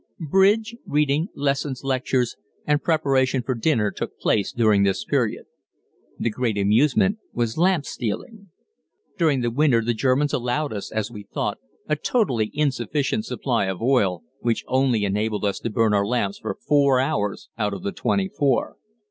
[0.31, 5.45] Bridge, reading, lessons, lectures, and preparation for dinner took place during this period.
[6.17, 8.49] The great amusement was lamp stealing.
[9.19, 13.79] During the winter the Germans allowed us, as we thought, a totally insufficient supply of
[13.79, 17.91] oil, which only enabled us to burn our lamps for four hours out of the
[17.91, 18.77] twenty four.